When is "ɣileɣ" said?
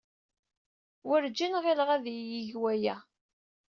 1.63-1.89